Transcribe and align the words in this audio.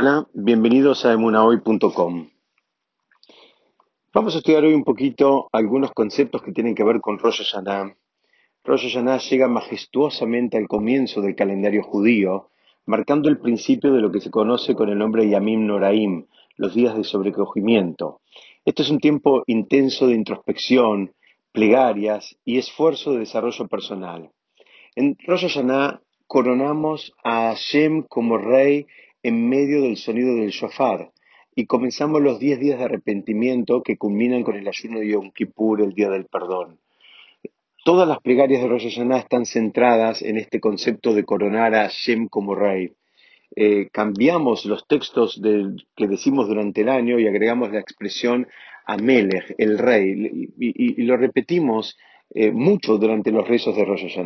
Hola, 0.00 0.28
bienvenidos 0.32 1.04
a 1.04 1.12
emunahoy.com. 1.12 2.28
Vamos 4.14 4.32
a 4.32 4.38
estudiar 4.38 4.62
hoy 4.62 4.72
un 4.72 4.84
poquito 4.84 5.48
algunos 5.50 5.90
conceptos 5.90 6.40
que 6.40 6.52
tienen 6.52 6.76
que 6.76 6.84
ver 6.84 7.00
con 7.00 7.18
Rosh 7.18 7.42
Hashanah. 7.42 7.96
Rosh 8.62 8.84
Hashanah 8.84 9.18
llega 9.18 9.48
majestuosamente 9.48 10.56
al 10.56 10.68
comienzo 10.68 11.20
del 11.20 11.34
calendario 11.34 11.82
judío, 11.82 12.50
marcando 12.86 13.28
el 13.28 13.40
principio 13.40 13.92
de 13.92 14.00
lo 14.00 14.12
que 14.12 14.20
se 14.20 14.30
conoce 14.30 14.76
con 14.76 14.88
el 14.88 14.98
nombre 14.98 15.28
Yamim 15.28 15.66
Noraim, 15.66 16.26
los 16.56 16.76
días 16.76 16.96
de 16.96 17.02
sobrecogimiento. 17.02 18.20
Esto 18.64 18.82
es 18.82 18.90
un 18.90 19.00
tiempo 19.00 19.42
intenso 19.48 20.06
de 20.06 20.14
introspección, 20.14 21.12
plegarias 21.50 22.36
y 22.44 22.58
esfuerzo 22.58 23.14
de 23.14 23.18
desarrollo 23.18 23.66
personal. 23.66 24.30
En 24.94 25.16
Rosh 25.26 25.48
Hashanah 25.48 26.02
coronamos 26.28 27.14
a 27.24 27.48
Hashem 27.48 28.04
como 28.04 28.38
rey 28.38 28.86
en 29.28 29.48
medio 29.48 29.82
del 29.82 29.96
sonido 29.96 30.34
del 30.36 30.50
shofar 30.50 31.12
y 31.54 31.66
comenzamos 31.66 32.22
los 32.22 32.38
10 32.38 32.60
días 32.60 32.78
de 32.78 32.86
arrepentimiento 32.86 33.82
que 33.82 33.96
culminan 33.96 34.42
con 34.42 34.56
el 34.56 34.66
ayuno 34.66 35.00
de 35.00 35.08
Yom 35.08 35.32
Kippur, 35.32 35.82
el 35.82 35.92
día 35.92 36.08
del 36.08 36.24
perdón. 36.24 36.78
Todas 37.84 38.08
las 38.08 38.20
plegarias 38.20 38.62
de 38.62 38.68
Rosh 38.68 38.86
están 38.86 39.44
centradas 39.44 40.22
en 40.22 40.36
este 40.36 40.60
concepto 40.60 41.14
de 41.14 41.24
coronar 41.24 41.74
a 41.74 41.82
Hashem 41.82 42.28
como 42.28 42.54
rey. 42.54 42.92
Eh, 43.56 43.88
cambiamos 43.92 44.64
los 44.66 44.86
textos 44.86 45.40
que 45.96 46.06
decimos 46.06 46.48
durante 46.48 46.82
el 46.82 46.88
año 46.88 47.18
y 47.18 47.26
agregamos 47.26 47.70
la 47.72 47.80
expresión 47.80 48.46
Amelech, 48.86 49.54
el 49.58 49.78
rey, 49.78 50.50
y, 50.58 51.02
lo 51.02 51.16
repetimos 51.16 51.98
eh, 52.34 52.50
mucho 52.50 52.98
durante 52.98 53.30
los 53.30 53.46
rezos 53.46 53.76
de 53.76 53.84
Rosh. 53.84 54.16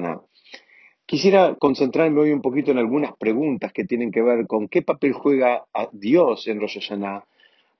Quisiera 1.13 1.57
concentrarme 1.57 2.23
hoy 2.23 2.33
un 2.33 2.41
poquito 2.41 2.71
en 2.71 2.79
algunas 2.79 3.15
preguntas 3.19 3.71
que 3.71 3.85
tienen 3.85 4.11
que 4.11 4.23
ver 4.23 4.47
con 4.47 4.67
qué 4.67 4.81
papel 4.81 5.13
juega 5.13 5.67
a 5.75 5.91
Dios 5.93 6.49
en 6.49 6.59
Rosh 6.59 6.91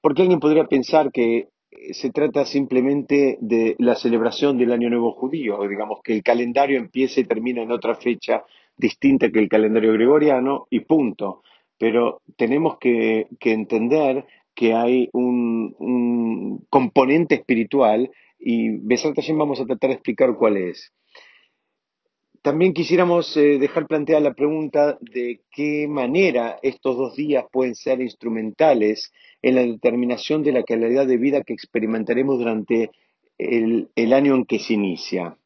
porque 0.03 0.21
alguien 0.21 0.39
podría 0.39 0.65
pensar 0.67 1.11
que 1.11 1.49
eh, 1.71 1.95
se 1.95 2.11
trata 2.11 2.45
simplemente 2.45 3.39
de 3.41 3.75
la 3.79 3.95
celebración 3.95 4.59
del 4.59 4.71
Año 4.71 4.91
Nuevo 4.91 5.13
Judío, 5.13 5.67
digamos 5.67 6.01
que 6.05 6.13
el 6.13 6.23
calendario 6.23 6.77
empieza 6.77 7.21
y 7.21 7.25
termina 7.25 7.63
en 7.63 7.73
otra 7.73 7.95
fecha 7.95 8.45
distinta 8.77 9.31
que 9.31 9.39
el 9.39 9.49
calendario 9.49 9.95
gregoriano 9.95 10.67
y 10.69 10.81
punto. 10.81 11.43
Pero 11.79 12.21
tenemos 12.37 12.77
que, 12.77 13.29
entender 13.41 14.27
que 14.55 14.75
hay 14.75 15.09
un, 15.15 16.67
componente 16.69 17.37
espiritual 17.37 18.11
y 18.39 18.77
Besat 18.77 19.17
vamos 19.31 19.59
a 19.59 19.65
tratar 19.65 19.89
de 19.89 19.95
explicar 19.95 20.37
cuál 20.37 20.59
es. 20.59 20.93
También 22.43 22.75
quisiéramos 22.75 23.37
eh, 23.37 23.59
dejar 23.61 23.87
planteada 23.87 24.21
la 24.21 24.35
pregunta 24.35 24.99
de 25.01 25.43
qué 25.53 25.87
manera 25.87 26.59
estos 26.61 26.97
dos 26.97 27.15
días 27.15 27.45
pueden 27.53 27.77
ser 27.77 28.01
instrumentales 28.01 29.13
en 29.43 29.55
la 29.55 29.63
determinación 29.63 30.43
de 30.43 30.51
la 30.51 30.65
calidad 30.65 31.07
de 31.07 31.19
vida 31.19 31.45
que 31.45 31.53
experimentaremos 31.53 32.39
durante 32.39 32.91
el, 33.39 34.13
año 34.13 34.35
en 34.35 34.45
que 34.45 34.59
se 34.59 34.75
inicia. 34.75 35.39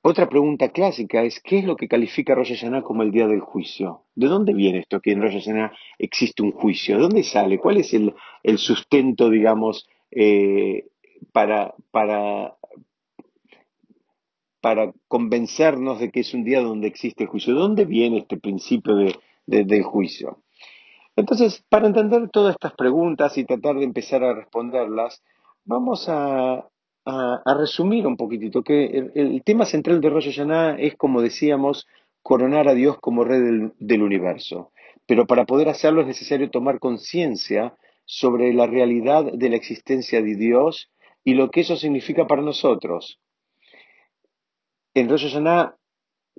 Otra 0.00 0.30
pregunta 0.30 0.70
clásica 0.70 1.22
es, 1.22 1.38
¿qué 1.40 1.58
es 1.58 1.66
lo 1.66 1.76
que 1.76 1.86
califica 1.86 2.34
Rosh 2.34 2.54
Hashanah 2.54 2.80
como 2.80 3.02
el 3.02 3.10
día 3.10 3.26
del 3.26 3.40
juicio? 3.40 4.04
¿De 4.14 4.28
dónde 4.28 4.54
viene 4.54 4.78
esto 4.78 5.00
que 5.00 5.12
en 5.12 5.20
Rosh 5.20 5.34
Hashanah 5.34 5.74
existe 5.98 6.42
un 6.42 6.52
juicio? 6.52 6.96
¿De 6.96 7.02
dónde 7.02 7.22
sale? 7.22 7.58
¿Cuál 7.58 7.76
es 7.76 7.92
el, 7.92 8.14
sustento, 8.56 9.28
digamos, 9.28 9.86
eh, 10.10 10.86
para, 11.32 11.74
para 11.90 12.56
para 14.60 14.92
convencernos 15.08 16.00
de 16.00 16.10
que 16.10 16.20
es 16.20 16.34
un 16.34 16.44
día 16.44 16.60
donde 16.60 16.88
existe 16.88 17.26
juicio. 17.26 17.54
¿De 17.54 17.60
dónde 17.60 17.84
viene 17.84 18.18
este 18.18 18.36
principio 18.36 18.94
de, 18.96 19.14
del 19.46 19.82
juicio? 19.82 20.42
Entonces, 21.16 21.64
para 21.68 21.86
entender 21.86 22.28
todas 22.30 22.54
estas 22.54 22.74
preguntas 22.74 23.36
y 23.36 23.44
tratar 23.44 23.76
de 23.76 23.84
empezar 23.84 24.22
a 24.24 24.34
responderlas, 24.34 25.22
vamos 25.64 26.06
a, 26.08 26.66
resumir 27.44 28.06
un 28.06 28.16
poquitito 28.16 28.62
que 28.62 29.10
el, 29.14 29.42
tema 29.42 29.64
central 29.64 30.00
de 30.00 30.10
Rosh 30.10 30.26
Hashanah 30.26 30.76
es, 30.78 30.96
como 30.96 31.22
decíamos, 31.22 31.86
coronar 32.22 32.68
a 32.68 32.74
Dios 32.74 32.98
como 33.00 33.24
rey 33.24 33.40
del, 33.40 33.72
del 33.78 34.02
universo. 34.02 34.70
Pero 35.06 35.26
para 35.26 35.44
poder 35.44 35.68
hacerlo 35.68 36.02
es 36.02 36.06
necesario 36.06 36.50
tomar 36.50 36.78
conciencia 36.78 37.74
sobre 38.04 38.52
la 38.52 38.66
realidad 38.66 39.32
de 39.32 39.48
la 39.48 39.56
existencia 39.56 40.20
de 40.22 40.34
Dios 40.36 40.90
y 41.24 41.34
lo 41.34 41.50
que 41.50 41.60
eso 41.60 41.76
significa 41.76 42.26
para 42.26 42.42
nosotros. 42.42 43.19
En 45.00 45.08
Rosh 45.08 45.22
Hashanah 45.22 45.76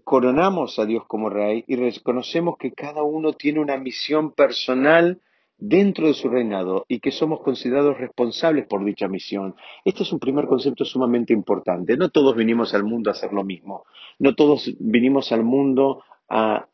coronamos 0.04 0.78
a 0.78 0.86
Dios 0.86 1.06
como 1.08 1.32
Rey 1.32 1.64
y 1.66 1.78
reconocemos 1.78 2.58
que 2.60 2.74
cada 2.74 3.02
uno 3.02 3.34
tiene 3.34 3.60
una 3.60 3.76
misión 3.78 4.34
personal 4.34 5.20
dentro 5.58 6.06
de 6.06 6.14
su 6.14 6.30
reinado 6.30 6.86
y 6.88 7.00
que 7.00 7.10
somos 7.10 7.42
considerados 7.42 7.98
responsables 7.98 8.68
por 8.68 8.86
dicha 8.86 9.08
misión. 9.08 9.56
Este 9.84 10.04
es 10.04 10.14
un 10.14 10.20
primer 10.20 10.46
concepto 10.46 10.86
sumamente 10.86 11.34
importante. 11.34 11.98
No 11.98 12.10
todos 12.10 12.36
vinimos 12.36 12.76
al 12.76 12.84
mundo 12.84 13.10
a 13.10 13.14
hacer 13.14 13.34
lo 13.34 13.44
mismo. 13.44 13.86
No 14.20 14.36
todos 14.36 14.72
vinimos 14.80 15.32
al 15.32 15.44
mundo 15.44 16.04
a, 16.30 16.68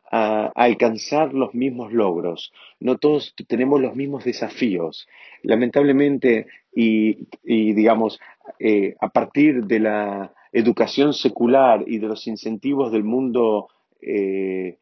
alcanzar 0.55 1.33
los 1.33 1.53
mismos 1.53 1.93
logros. 1.93 2.51
No 2.81 2.97
todos 2.97 3.33
tenemos 3.47 3.79
los 3.79 3.95
mismos 3.95 4.25
desafíos. 4.25 5.07
Lamentablemente, 5.41 6.47
y, 6.75 7.27
digamos, 7.45 8.19
eh, 8.59 8.95
a 8.99 9.07
partir 9.07 9.65
de 9.65 9.79
la 9.79 10.33
educación 10.57 11.13
secular 11.13 11.83
y 11.87 11.99
de 11.99 12.07
los 12.07 12.27
incentivos 12.27 12.91
del 12.91 13.03
mundo 13.03 13.67
eh, 14.01 14.79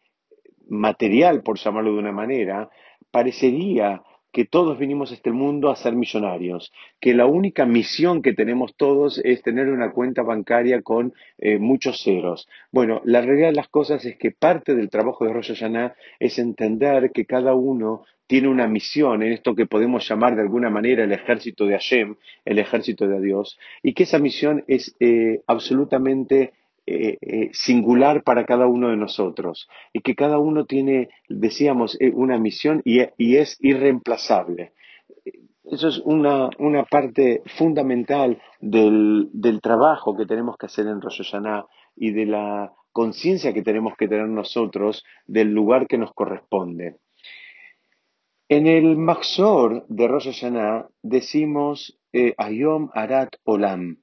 material, 0.70 1.44
por 1.44 1.58
llamarlo 1.58 1.94
de 1.94 2.00
una 2.00 2.12
manera, 2.12 2.70
parecería 3.12 4.02
que 4.36 4.44
todos 4.44 4.78
vinimos 4.78 5.12
a 5.12 5.14
este 5.14 5.32
mundo 5.32 5.70
a 5.70 5.78
ser 5.78 5.96
millonarios, 5.96 6.74
que 7.00 7.14
la 7.14 7.26
única 7.26 7.66
misión 7.66 8.22
que 8.22 8.34
tenemos 8.34 8.76
todos 8.76 9.22
es 9.24 9.42
tener 9.42 9.70
una 9.70 9.94
cuenta 9.94 10.24
bancaria 10.24 10.82
con 10.82 11.14
eh, 11.38 11.58
muchos 11.58 12.04
ceros. 12.04 12.46
Bueno, 12.70 13.02
la 13.06 13.22
realidad 13.22 13.48
de 13.48 13.56
las 13.56 13.70
cosas 13.70 14.04
es 14.04 14.18
que 14.18 14.32
parte 14.32 14.76
del 14.76 14.90
trabajo 14.90 15.24
de 15.24 15.32
Rosh 15.32 15.54
Hashanah 15.54 15.96
es 16.20 16.38
entender 16.38 17.12
que 17.14 17.26
cada 17.26 17.54
uno 17.54 18.04
tiene 18.28 18.50
una 18.50 18.68
misión 18.68 19.24
en 19.24 19.32
esto 19.32 19.56
que 19.56 19.68
podemos 19.68 20.06
llamar 20.06 20.36
de 20.36 20.42
alguna 20.42 20.70
manera 20.70 21.06
el 21.06 21.14
ejército 21.14 21.66
de 21.66 21.76
Hashem, 21.76 22.18
el 22.44 22.60
ejército 22.60 23.08
de 23.08 23.22
Dios, 23.22 23.58
y 23.84 23.94
que 23.94 24.04
esa 24.04 24.20
misión 24.20 24.66
es 24.68 24.98
eh, 25.00 25.44
absolutamente 25.48 26.52
eh, 26.88 27.18
eh, 27.20 27.50
singular 27.52 28.22
para 28.22 28.46
cada 28.46 28.68
uno 28.68 28.90
de 28.90 28.96
nosotros 28.96 29.68
y 29.92 30.02
que 30.02 30.14
cada 30.14 30.38
uno 30.38 30.66
tiene, 30.66 31.10
decíamos, 31.28 31.98
eh, 32.00 32.12
una 32.14 32.38
misión 32.38 32.84
y, 32.86 33.00
es 33.38 33.58
irreemplazable. 33.60 34.74
Eso 35.64 35.88
es 35.88 35.98
una, 36.06 36.52
parte 36.92 37.42
fundamental 37.58 38.40
del, 38.60 39.32
trabajo 39.64 40.16
que 40.16 40.28
tenemos 40.28 40.58
que 40.58 40.68
hacer 40.68 40.86
en 40.86 41.02
Rosh 41.02 41.34
y 41.96 42.12
de 42.12 42.26
la 42.28 42.72
conciencia 42.92 43.52
que 43.52 43.64
tenemos 43.64 43.96
que 43.98 44.08
tener 44.08 44.28
nosotros 44.28 45.04
del 45.26 45.52
lugar 45.52 45.88
que 45.88 45.98
nos 45.98 46.14
corresponde. 46.14 46.98
En 48.48 48.68
el 48.68 48.96
Maxor 48.96 49.88
de 49.88 50.08
Rosh 50.08 50.26
Hashanah 50.26 50.88
decimos 51.02 51.98
Ayom 52.38 52.92
Arat 52.94 53.38
Olam, 53.44 53.98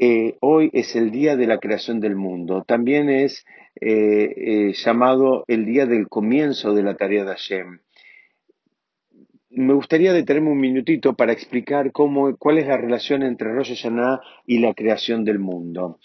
eh, 0.00 0.36
hoy 0.40 0.70
es 0.72 0.94
el 0.94 1.10
día 1.10 1.36
de 1.36 1.48
la 1.48 1.58
creación 1.58 1.98
del 1.98 2.14
mundo. 2.14 2.62
También 2.64 3.10
es 3.10 3.44
eh, 3.80 4.32
eh, 4.36 4.72
llamado 4.74 5.44
el 5.48 5.66
día 5.66 5.86
del 5.86 6.08
comienzo 6.08 6.72
de 6.72 6.84
la 6.84 6.96
tarea 6.96 7.24
de 7.24 7.30
Hashem. 7.30 7.80
Me 9.50 9.74
gustaría 9.74 10.12
detenerme 10.12 10.52
un 10.52 10.60
minutito 10.60 11.14
para 11.14 11.32
explicar 11.32 11.90
cómo, 11.90 12.36
cuál 12.36 12.58
es 12.58 12.68
la 12.68 12.76
relación 12.76 13.24
entre 13.24 13.52
Rosh 13.52 13.74
Hashanah 13.74 14.20
y 14.46 14.58
la 14.58 14.72
creación 14.72 15.24
del 15.24 15.40
mundo. 15.40 15.98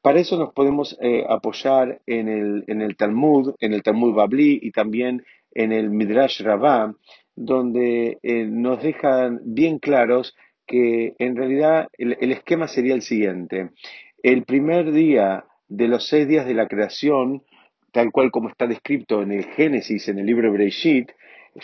Para 0.00 0.20
eso 0.20 0.38
nos 0.38 0.52
podemos 0.54 0.98
apoyar 1.28 2.00
en 2.06 2.28
el, 2.28 2.64
en 2.66 2.82
el 2.82 2.96
Talmud, 2.96 3.54
en 3.58 3.72
el 3.72 3.82
Talmud 3.82 4.14
Babli 4.14 4.58
y 4.62 4.70
también 4.70 5.24
en 5.52 5.72
el 5.72 5.90
Midrash 5.90 6.42
Rabbah, 6.42 6.94
donde 7.34 8.18
nos 8.22 8.82
dejan 8.82 9.40
bien 9.44 9.78
claros 9.78 10.34
que 10.66 11.14
en 11.18 11.36
realidad 11.36 11.88
el, 11.98 12.32
esquema 12.32 12.68
sería 12.68 12.94
el 12.94 13.02
siguiente. 13.02 13.70
El 14.22 14.44
primer 14.44 14.92
día 14.92 15.44
de 15.68 15.88
los 15.88 16.08
seis 16.08 16.26
días 16.26 16.46
de 16.46 16.54
la 16.54 16.68
creación, 16.68 17.42
tal 17.92 18.10
cual 18.10 18.30
como 18.30 18.48
está 18.48 18.66
descrito 18.66 19.22
en 19.22 19.32
el 19.32 19.44
Génesis, 19.44 20.08
en 20.08 20.18
el 20.18 20.26
libro 20.26 20.52
Breshit, 20.52 21.10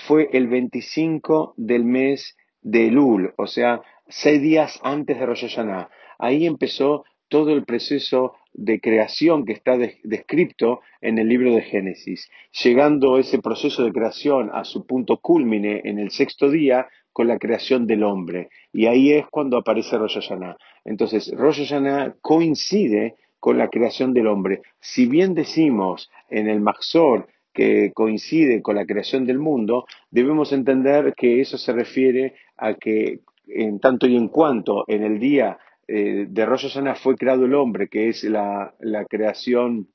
fue 0.06 0.28
el 0.32 0.48
25 0.48 1.54
del 1.56 1.84
mes 1.84 2.36
de 2.62 2.88
Elul, 2.88 3.32
o 3.36 3.46
sea, 3.46 3.80
seis 4.08 4.40
días 4.40 4.78
antes 4.82 5.18
de 5.18 5.26
Rosh 5.26 5.42
Hashanah. 5.42 5.88
Ahí 6.18 6.46
empezó 6.46 7.04
todo 7.30 7.52
el 7.52 7.64
proceso 7.64 8.34
de 8.52 8.80
creación 8.80 9.46
que 9.46 9.52
está 9.52 9.78
descrito 9.78 10.80
en 11.00 11.18
el 11.18 11.28
libro 11.28 11.54
de 11.54 11.62
Génesis, 11.62 12.28
llegando 12.62 13.18
ese 13.18 13.38
proceso 13.38 13.84
de 13.84 13.92
creación 13.92 14.50
a 14.52 14.64
su 14.64 14.84
punto 14.84 15.18
culmine 15.18 15.80
en 15.84 15.98
el 15.98 16.10
sexto 16.10 16.50
día 16.50 16.88
con 17.12 17.28
la 17.28 17.38
creación 17.38 17.86
del 17.86 18.02
hombre. 18.02 18.50
Y 18.72 18.86
ahí 18.86 19.12
es 19.12 19.26
cuando 19.30 19.56
aparece 19.56 19.96
Rosh 19.96 20.14
Hashanah. 20.14 20.56
Entonces, 20.84 21.32
Rosh 21.36 21.60
Hashanah 21.60 22.16
coincide 22.20 23.14
con 23.38 23.56
la 23.56 23.68
creación 23.68 24.12
del 24.12 24.26
hombre. 24.26 24.62
Si 24.80 25.06
bien 25.06 25.34
decimos 25.34 26.10
en 26.28 26.48
el 26.48 26.60
Maxor 26.60 27.28
que 27.54 27.92
coincide 27.94 28.60
con 28.60 28.76
la 28.76 28.86
creación 28.86 29.24
del 29.24 29.38
mundo, 29.38 29.86
debemos 30.10 30.52
entender 30.52 31.14
que 31.16 31.40
eso 31.40 31.58
se 31.58 31.72
refiere 31.72 32.34
a 32.56 32.74
que 32.74 33.20
en 33.46 33.80
tanto 33.80 34.06
y 34.06 34.16
en 34.16 34.28
cuanto 34.28 34.84
en 34.86 35.02
el 35.02 35.18
día 35.18 35.58
eh, 35.92 36.26
de 36.28 36.46
Rosh 36.46 36.68
Hashanah 36.68 36.94
fue 36.94 37.16
creado 37.16 37.46
el 37.46 37.54
hombre, 37.54 37.88
que 37.88 38.08
es 38.08 38.22
la, 38.22 38.72
creación 39.08 39.88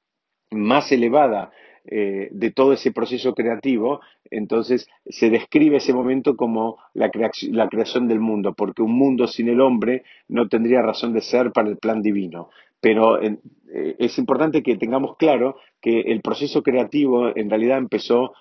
más 0.51 0.91
elevada 0.91 1.51
eh, 1.85 2.27
de 2.31 2.51
todo 2.51 2.73
ese 2.73 2.91
proceso 2.91 3.33
creativo, 3.33 4.01
entonces 4.29 4.89
se 5.05 5.29
describe 5.29 5.77
ese 5.77 5.93
momento 5.93 6.35
como 6.35 6.79
la, 6.93 7.09
creación 7.09 8.09
del 8.09 8.19
mundo, 8.19 8.53
porque 8.53 8.81
un 8.81 8.91
mundo 8.91 9.25
sin 9.27 9.47
el 9.47 9.61
hombre 9.61 10.03
no 10.27 10.49
tendría 10.49 10.81
razón 10.81 11.13
de 11.13 11.21
ser 11.21 11.53
para 11.53 11.69
el 11.69 11.77
plan 11.77 12.01
divino. 12.01 12.49
Pero 12.81 13.21
eh, 13.21 13.37
es 13.97 14.17
importante 14.17 14.61
que 14.63 14.75
tengamos 14.75 15.15
claro 15.15 15.55
que 15.79 16.01
el 16.01 16.19
proceso 16.19 16.61
creativo 16.61 17.31
en 17.33 17.49
realidad 17.49 17.77
empezó 17.77 18.33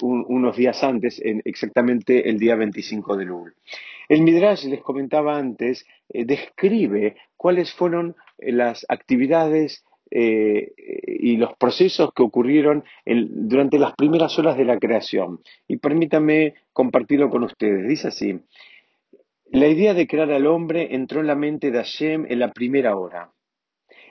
un, 0.00 0.24
unos 0.28 0.56
días 0.56 0.82
antes, 0.82 1.20
en 1.22 1.42
exactamente 1.44 2.30
el 2.30 2.38
día 2.38 2.56
25 2.56 3.16
de 3.18 3.24
Lul. 3.26 3.54
El 4.10 4.22
Midrash, 4.22 4.64
les 4.64 4.82
comentaba 4.82 5.38
antes, 5.38 5.86
eh, 6.08 6.24
describe 6.24 7.14
cuáles 7.36 7.72
fueron 7.72 8.16
las 8.38 8.84
actividades 8.88 9.84
eh, 10.10 10.72
y 11.06 11.36
los 11.36 11.56
procesos 11.56 12.10
que 12.12 12.24
ocurrieron 12.24 12.82
durante 13.06 13.78
las 13.78 13.94
primeras 13.94 14.36
horas 14.36 14.56
de 14.56 14.64
la 14.64 14.80
creación. 14.80 15.38
Y 15.68 15.76
permítanme 15.76 16.54
compartirlo 16.72 17.30
con 17.30 17.44
ustedes. 17.44 17.86
Dice 17.86 18.08
así, 18.08 18.40
la 19.52 19.68
idea 19.68 19.94
de 19.94 20.08
crear 20.08 20.32
al 20.32 20.48
hombre 20.48 20.92
entró 20.96 21.20
en 21.20 21.28
la 21.28 21.36
mente 21.36 21.70
de 21.70 21.78
Hashem 21.78 22.26
en 22.28 22.40
la 22.40 22.50
primera 22.52 22.96
hora. 22.96 23.30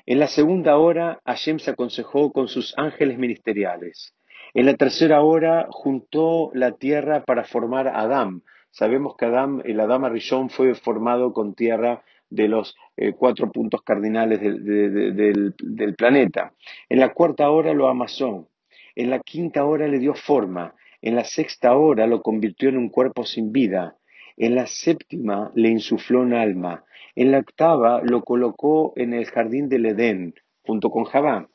En 0.06 0.20
la 0.20 0.28
segunda 0.28 0.78
hora, 0.78 1.20
Hashem 1.26 1.60
se 1.60 1.72
aconsejó 1.72 2.32
con 2.32 2.48
sus 2.48 2.74
ángeles 2.78 3.18
ministeriales. 3.18 4.16
En 4.54 4.66
la 4.66 4.76
tercera 4.76 5.20
hora, 5.24 5.68
juntó 5.70 6.52
la 6.54 6.72
tierra 6.72 7.26
para 7.26 7.44
formar 7.44 7.90
a 7.90 8.00
Adán. 8.00 8.44
Sabemos 8.72 9.16
que 9.18 9.26
Adán, 9.26 9.62
el 9.66 9.80
Adán 9.80 10.06
Arishon 10.06 10.50
fue 10.50 10.76
formado 10.76 11.34
con 11.34 11.56
tierra 11.56 12.04
de 12.30 12.48
los 12.48 12.76
eh, 12.96 13.14
cuatro 13.14 13.52
puntos 13.52 13.82
cardinales 13.82 14.40
del, 14.42 15.96
planeta. 15.98 16.54
En 16.88 17.00
la 17.00 17.14
cuarta 17.14 17.50
hora 17.50 17.74
lo 17.74 17.88
amasó. 17.88 18.48
En 18.96 19.10
la 19.10 19.20
quinta 19.20 19.66
hora 19.66 19.88
le 19.88 20.00
dio 20.00 20.14
forma. 20.14 20.76
En 21.02 21.16
la 21.16 21.24
sexta 21.24 21.76
hora 21.76 22.06
lo 22.08 22.22
convirtió 22.22 22.70
en 22.70 22.78
un 22.78 22.90
cuerpo 22.90 23.26
sin 23.26 23.52
vida. 23.52 23.98
En 24.38 24.56
la 24.56 24.68
séptima 24.68 25.52
le 25.56 25.70
insufló 25.70 26.22
un 26.22 26.34
alma. 26.34 26.86
En 27.16 27.32
la 27.32 27.40
octava 27.40 28.02
lo 28.04 28.24
colocó 28.24 28.94
en 28.96 29.14
el 29.14 29.26
jardín 29.26 29.68
del 29.68 29.88
Edén, 29.88 30.36
junto 30.62 30.90
con 30.90 31.06
Javá. 31.06 31.50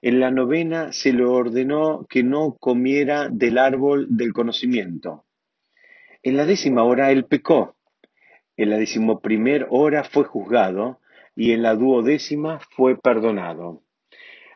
En 0.00 0.20
la 0.20 0.30
novena 0.30 0.92
se 0.92 1.12
le 1.12 1.24
ordenó 1.24 2.06
que 2.08 2.22
no 2.22 2.56
comiera 2.58 3.28
del 3.28 3.58
árbol 3.58 4.06
del 4.10 4.32
conocimiento. 4.32 5.24
En 6.22 6.36
la 6.36 6.46
décima 6.46 6.84
hora 6.84 7.10
él 7.10 7.24
pecó 7.24 7.74
en 8.56 8.70
la 8.70 8.76
decimoprimer 8.76 9.66
hora 9.70 10.04
fue 10.04 10.24
juzgado 10.24 11.00
y 11.34 11.52
en 11.52 11.62
la 11.62 11.74
duodécima 11.74 12.60
fue 12.76 12.96
perdonado. 12.96 13.82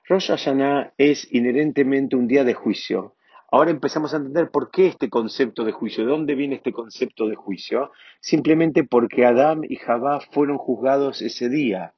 Rosh 0.08 0.28
Hashanah 0.28 0.92
es 0.98 1.26
inherentemente 1.32 2.14
un 2.14 2.28
día 2.28 2.44
de 2.44 2.54
juicio. 2.54 3.14
Ahora 3.50 3.70
empezamos 3.70 4.12
a 4.12 4.18
entender 4.18 4.50
por 4.50 4.70
qué 4.70 4.88
este 4.88 5.08
concepto 5.08 5.64
de 5.64 5.72
juicio, 5.72 6.04
de 6.04 6.10
dónde 6.10 6.34
viene 6.34 6.56
este 6.56 6.72
concepto 6.72 7.26
de 7.26 7.36
juicio. 7.36 7.90
Simplemente 8.20 8.84
porque 8.84 9.24
Adán 9.24 9.62
y 9.68 9.76
Javá 9.76 10.20
fueron 10.20 10.58
juzgados 10.58 11.22
ese 11.22 11.48
día. 11.48 11.94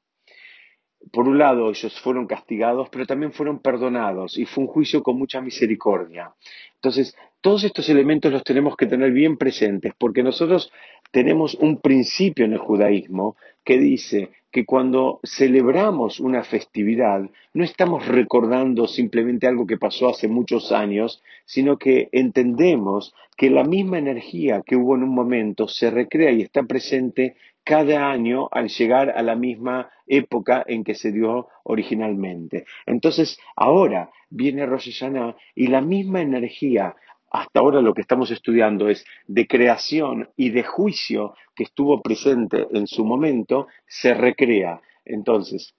Por 1.11 1.27
un 1.27 1.37
lado, 1.37 1.69
ellos 1.69 1.99
fueron 2.01 2.27
castigados, 2.27 2.89
pero 2.89 3.05
también 3.05 3.33
fueron 3.33 3.59
perdonados 3.59 4.37
y 4.37 4.45
fue 4.45 4.63
un 4.63 4.69
juicio 4.69 5.01
con 5.03 5.17
mucha 5.17 5.41
misericordia. 5.41 6.33
Entonces, 6.75 7.15
todos 7.41 7.63
estos 7.63 7.89
elementos 7.89 8.31
los 8.31 8.43
tenemos 8.43 8.75
que 8.75 8.85
tener 8.85 9.11
bien 9.11 9.37
presentes, 9.37 9.93
porque 9.97 10.23
nosotros 10.23 10.71
tenemos 11.11 11.55
un 11.55 11.77
principio 11.77 12.45
en 12.45 12.53
el 12.53 12.59
judaísmo 12.59 13.35
que 13.63 13.77
dice 13.77 14.29
que 14.51 14.65
cuando 14.65 15.19
celebramos 15.23 16.19
una 16.19 16.43
festividad 16.43 17.21
no 17.53 17.63
estamos 17.63 18.07
recordando 18.07 18.87
simplemente 18.87 19.47
algo 19.47 19.67
que 19.67 19.77
pasó 19.77 20.09
hace 20.09 20.27
muchos 20.27 20.71
años, 20.71 21.21
sino 21.45 21.77
que 21.77 22.09
entendemos 22.11 23.13
que 23.37 23.49
la 23.49 23.63
misma 23.63 23.99
energía 23.99 24.63
que 24.65 24.75
hubo 24.75 24.95
en 24.95 25.03
un 25.03 25.13
momento 25.13 25.67
se 25.67 25.91
recrea 25.91 26.31
y 26.31 26.41
está 26.41 26.63
presente 26.63 27.35
cada 27.63 28.09
año 28.09 28.49
al 28.51 28.69
llegar 28.69 29.11
a 29.11 29.21
la 29.21 29.35
misma 29.35 29.91
época 30.07 30.63
en 30.67 30.83
que 30.83 30.95
se 30.95 31.11
dio 31.11 31.47
originalmente. 31.63 32.65
Entonces, 32.87 33.39
ahora 33.55 34.09
viene 34.31 34.65
Rosh 34.65 34.91
Hashanah 34.91 35.35
y 35.53 35.67
la 35.67 35.81
misma 35.81 36.21
energía 36.21 36.95
hasta 37.31 37.59
ahora 37.59 37.81
lo 37.81 37.93
que 37.93 38.01
estamos 38.01 38.31
estudiando 38.31 38.89
es 38.89 39.05
de 39.27 39.47
creación 39.47 40.29
y 40.35 40.49
de 40.49 40.63
juicio 40.63 41.35
que 41.55 41.63
estuvo 41.63 42.01
presente 42.01 42.67
en 42.71 42.87
su 42.87 43.05
momento, 43.05 43.67
se 43.87 44.13
recrea. 44.13 44.81
Entonces, 45.05 45.73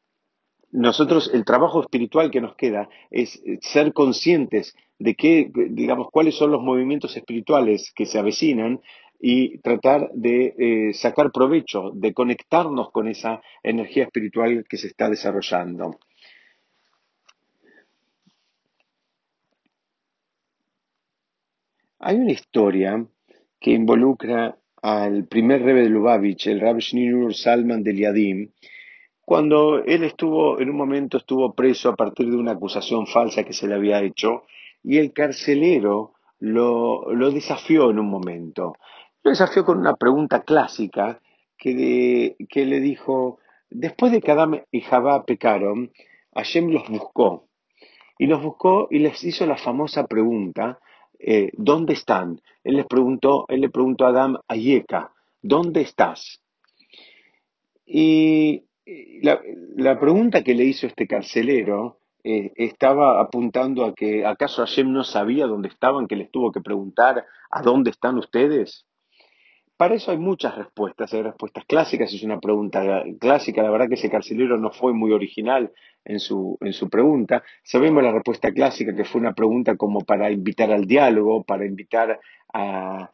nosotros 0.73 1.31
el 1.33 1.45
trabajo 1.45 1.81
espiritual 1.83 2.31
que 2.31 2.41
nos 2.41 2.55
queda 2.55 2.89
es 3.11 3.43
ser 3.61 3.93
conscientes 3.93 4.75
de 4.99 5.15
qué, 5.15 5.51
digamos, 5.71 6.09
cuáles 6.13 6.37
son 6.37 6.53
los 6.53 6.63
movimientos 6.63 7.17
espirituales 7.17 7.93
que 7.95 8.07
se 8.07 8.19
avecinan 8.19 8.81
y 9.21 9.59
tratar 9.59 10.11
de 10.15 10.55
eh, 10.59 10.95
sacar 10.95 11.31
provecho, 11.33 11.91
de 11.95 12.15
conectarnos 12.15 12.91
con 12.91 13.09
esa 13.09 13.43
energía 13.63 14.05
espiritual 14.05 14.65
que 14.69 14.79
se 14.79 14.87
está 14.87 15.11
desarrollando. 15.11 15.99
Hay 22.03 22.17
una 22.17 22.33
historia 22.33 23.05
que 23.61 23.73
involucra 23.73 24.57
al 24.81 25.27
primer 25.27 25.63
rebe 25.63 25.83
de 25.83 25.91
Lubavitch, 25.91 26.47
el 26.47 26.59
Rab 26.59 26.79
Shneur 26.79 27.35
Salman 27.35 27.83
de 27.83 27.93
Liadim, 27.93 28.53
cuando 29.21 29.85
él 29.85 30.05
estuvo, 30.05 30.59
en 30.59 30.71
un 30.71 30.77
momento 30.77 31.19
estuvo 31.19 31.55
preso 31.55 31.91
a 31.91 31.97
partir 31.97 32.31
de 32.31 32.39
una 32.39 32.53
acusación 32.53 33.07
falsa 33.07 33.45
que 33.45 33.53
se 33.53 33.69
le 33.69 33.75
había 33.75 34.01
hecho, 34.01 34.45
y 34.83 34.97
el 34.97 35.13
carcelero 35.13 36.15
lo, 36.39 37.05
desafió 37.31 37.91
en 37.91 37.99
un 37.99 38.09
momento. 38.09 38.77
Lo 39.23 39.31
desafió 39.31 39.67
con 39.67 39.79
una 39.79 39.95
pregunta 39.95 40.43
clásica 40.43 41.21
que, 41.59 42.35
que 42.49 42.65
le 42.65 42.81
dijo, 42.81 43.41
después 43.69 44.11
de 44.11 44.23
que 44.23 44.31
Adam 44.31 44.63
y 44.73 44.81
Jabá 44.81 45.27
pecaron, 45.27 45.93
Hashem 46.35 46.71
los 46.71 46.89
buscó, 46.89 47.47
y 48.17 48.27
los 48.27 48.43
buscó 48.43 48.89
y 48.91 49.01
les 49.01 49.23
hizo 49.23 49.45
la 49.45 49.59
famosa 49.59 50.07
pregunta, 50.07 50.81
eh, 51.21 51.51
¿dónde 51.57 51.93
están? 51.93 52.41
Él 52.65 52.77
les 52.77 52.87
preguntó, 52.87 53.45
él 53.49 53.61
le 53.61 53.69
preguntó 53.69 54.07
a 54.07 54.11
Adam 54.11 54.37
Ayeka, 54.49 55.13
¿dónde 55.43 55.83
estás? 55.83 56.41
Y 57.85 58.65
la, 59.23 59.99
pregunta 59.99 60.43
que 60.43 60.55
le 60.55 60.65
hizo 60.65 60.87
este 60.87 61.07
carcelero 61.07 61.99
eh, 62.23 62.53
estaba 62.57 63.21
apuntando 63.21 63.85
a 63.85 63.95
que 63.95 64.25
acaso 64.25 64.63
Hashem 64.63 64.93
no 64.93 65.05
sabía 65.05 65.47
dónde 65.47 65.69
estaban, 65.69 66.07
que 66.07 66.17
les 66.17 66.31
tuvo 66.31 66.53
que 66.53 66.61
preguntar 66.61 67.25
a 67.51 67.63
dónde 67.63 67.91
están 67.91 68.19
ustedes. 68.19 68.87
Para 69.77 69.95
eso 69.95 70.11
hay 70.11 70.19
muchas 70.19 70.57
respuestas, 70.57 71.13
hay 71.15 71.23
respuestas 71.23 71.65
clásicas, 71.65 72.13
es 72.13 72.23
una 72.23 72.39
pregunta 72.39 73.03
clásica, 73.19 73.63
la 73.63 73.71
verdad 73.71 73.89
que 73.89 73.95
ese 73.95 74.11
carcelero 74.11 74.59
no 74.59 74.71
fue 74.71 74.93
muy 74.93 75.13
original 75.13 75.73
en 76.05 76.21
su, 76.21 76.59
en 76.61 76.73
su 76.73 76.89
pregunta. 76.89 77.43
Sabemos 77.63 78.03
la 78.03 78.13
respuesta 78.13 78.53
clásica, 78.53 78.95
que 78.95 79.05
fue 79.05 79.21
una 79.21 79.35
pregunta 79.35 79.77
como 79.77 80.01
para 80.01 80.31
invitar 80.31 80.73
al 80.73 80.87
diálogo, 80.87 81.45
para 81.45 81.67
invitar 81.67 82.21
a, 82.53 83.11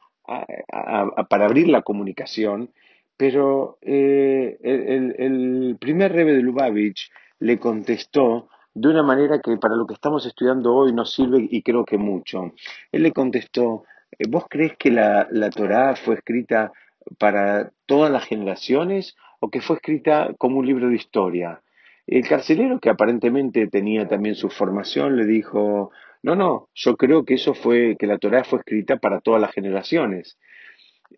para 1.28 1.44
abrir 1.46 1.68
la 1.68 1.82
comunicación, 1.82 2.70
pero 3.16 3.78
eh, 3.82 4.58
el, 4.62 5.14
el, 5.18 5.76
primer 5.78 6.12
rebe 6.12 6.34
de 6.34 6.42
Lubavitch 6.42 7.10
le 7.38 7.58
contestó 7.58 8.48
de 8.74 8.88
una 8.88 9.02
manera 9.02 9.40
que 9.40 9.56
para 9.56 9.76
lo 9.76 9.86
que 9.86 9.94
estamos 9.94 10.26
estudiando 10.26 10.74
hoy 10.74 10.92
nos 10.92 11.14
sirve 11.14 11.46
y 11.50 11.62
creo 11.62 11.84
que 11.84 11.96
mucho. 11.96 12.52
Él 12.92 13.04
le 13.04 13.12
contestó, 13.12 13.84
eh, 14.18 14.24
¿Vos 14.28 14.44
crees 14.48 14.76
que 14.76 14.90
la, 14.90 15.28
la 15.30 15.50
Torá 15.50 15.96
fue 15.96 16.14
escrita 16.14 16.72
para 17.18 17.70
todas 17.86 18.10
las 18.10 18.24
generaciones 18.24 19.16
o 19.40 19.50
que 19.50 19.60
fue 19.60 19.76
escrita 19.76 20.34
como 20.38 20.58
un 20.58 20.66
libro 20.66 20.88
de 20.88 20.96
historia? 20.96 21.62
El 22.06 22.26
carcelero, 22.26 22.78
que 22.78 22.90
aparentemente 22.90 23.66
tenía 23.66 24.06
también 24.06 24.36
su 24.36 24.48
formación, 24.48 25.16
le 25.16 25.26
dijo, 25.26 25.90
no, 26.22 26.36
no, 26.36 26.68
yo 26.74 26.96
creo 26.96 27.24
que 27.24 27.34
eso 27.34 27.54
fue, 27.54 27.96
que 27.98 28.06
la 28.06 28.18
Torá 28.18 28.44
fue 28.44 28.60
escrita 28.60 28.98
para 28.98 29.20
todas 29.20 29.40
las 29.40 29.52
generaciones. 29.52 30.38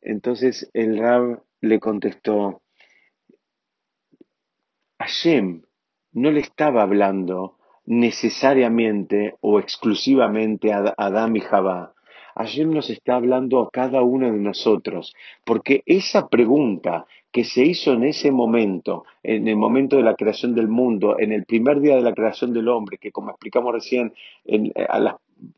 Entonces 0.00 0.70
el 0.72 0.98
Rab 0.98 1.42
le 1.60 1.80
contestó, 1.80 2.62
Hashem 4.98 5.62
no 6.12 6.30
le 6.30 6.40
estaba 6.40 6.82
hablando 6.82 7.58
necesariamente 7.84 9.36
o 9.40 9.60
exclusivamente 9.60 10.72
a 10.72 10.94
Adán 10.96 11.36
y 11.36 11.40
Jabá, 11.40 11.94
Hashem 12.38 12.72
nos 12.72 12.88
está 12.88 13.16
hablando 13.16 13.60
a 13.60 13.70
cada 13.70 14.02
uno 14.02 14.30
de 14.30 14.38
nosotros, 14.38 15.14
porque 15.44 15.82
esa 15.86 16.28
pregunta 16.28 17.06
que 17.32 17.44
se 17.44 17.64
hizo 17.64 17.92
en 17.92 18.04
ese 18.04 18.30
momento, 18.30 19.04
en 19.22 19.48
el 19.48 19.56
momento 19.56 19.96
de 19.96 20.02
la 20.02 20.14
creación 20.14 20.54
del 20.54 20.68
mundo, 20.68 21.16
en 21.18 21.32
el 21.32 21.44
primer 21.44 21.80
día 21.80 21.96
de 21.96 22.02
la 22.02 22.14
creación 22.14 22.52
del 22.52 22.68
hombre, 22.68 22.98
que 22.98 23.12
como 23.12 23.30
explicamos 23.30 23.72
recién, 23.74 24.14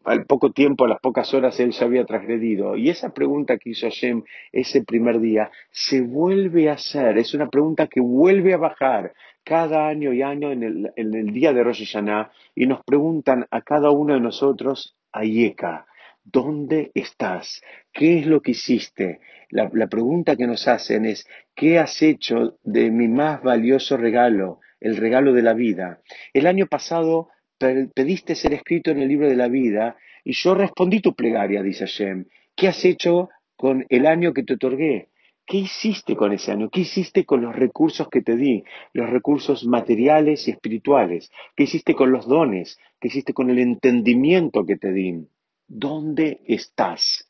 al 0.05 0.25
poco 0.27 0.53
tiempo, 0.53 0.85
a 0.85 0.89
las 0.89 1.01
pocas 1.01 1.33
horas, 1.33 1.61
él 1.61 1.73
se 1.73 1.85
había 1.85 2.05
transgredido. 2.05 2.77
Y 2.77 2.91
esa 2.91 3.15
pregunta 3.15 3.57
que 3.59 3.71
hizo 3.71 3.87
Hashem 3.87 4.25
ese 4.51 4.83
primer 4.83 5.21
día 5.21 5.51
se 5.71 6.01
vuelve 6.01 6.71
a 6.71 6.75
hacer, 6.75 7.19
es 7.19 7.35
una 7.35 7.49
pregunta 7.49 7.87
que 7.87 8.01
vuelve 8.01 8.55
a 8.55 8.59
bajar 8.59 9.13
cada 9.45 9.87
año 9.87 10.13
y 10.13 10.23
año 10.23 10.51
en 10.51 10.63
el, 10.63 10.93
en 10.97 11.15
el 11.15 11.33
día 11.33 11.53
de 11.53 11.63
Rosh 11.63 11.85
Hashanah 11.85 12.31
y 12.55 12.67
nos 12.67 12.83
preguntan 12.85 13.47
a 13.51 13.63
cada 13.63 13.91
uno 13.91 14.15
de 14.15 14.21
nosotros, 14.21 14.97
Ayeka, 15.13 15.87
¿dónde 16.33 16.91
estás? 16.95 17.63
¿Qué 17.93 18.19
es 18.19 18.27
lo 18.27 18.41
que 18.41 18.53
hiciste? 18.53 19.21
La, 19.51 19.69
pregunta 19.89 20.37
que 20.37 20.47
nos 20.47 20.69
hacen 20.69 21.05
es, 21.05 21.27
¿qué 21.55 21.79
has 21.79 22.03
hecho 22.03 22.59
de 22.63 22.91
mi 22.91 23.09
más 23.09 23.43
valioso 23.43 23.97
regalo, 23.97 24.61
el 24.81 24.97
regalo 24.97 25.33
de 25.33 25.43
la 25.43 25.55
vida? 25.55 26.01
El 26.33 26.47
año 26.47 26.67
pasado 26.67 27.29
pediste 27.59 28.35
ser 28.35 28.55
escrito 28.55 28.91
en 28.91 29.01
el 29.01 29.09
libro 29.09 29.29
de 29.29 29.37
la 29.37 29.49
vida 29.49 29.97
y 30.25 30.33
yo 30.33 30.55
respondí 30.55 31.01
tu 31.01 31.15
plegaria, 31.15 31.63
dice 31.63 31.87
Hashem. 31.87 32.27
¿Qué 32.55 32.69
has 32.69 32.85
hecho 32.85 33.29
con 33.57 33.85
el 33.89 34.07
año 34.07 34.33
que 34.33 34.43
te 34.43 34.55
otorgué? 34.55 35.09
¿Qué 35.47 35.57
hiciste 35.59 36.15
con 36.15 36.33
ese 36.33 36.53
año? 36.53 36.71
¿Qué 36.71 36.83
hiciste 36.83 37.25
con 37.25 37.43
los 37.43 37.57
recursos 37.57 38.09
que 38.09 38.23
te 38.23 38.37
di? 38.37 38.63
Los 38.93 39.11
recursos 39.11 39.67
materiales 39.67 40.47
y 40.47 40.53
espirituales. 40.53 41.33
¿Qué 41.57 41.65
hiciste 41.65 41.95
con 41.95 42.13
los 42.13 42.29
dones? 42.29 42.79
¿Qué 43.01 43.09
hiciste 43.09 43.33
con 43.33 43.51
el 43.51 43.59
entendimiento 43.59 44.65
que 44.65 44.77
te 44.77 44.93
di? 44.93 45.27
¿Dónde 45.73 46.41
estás? 46.49 47.29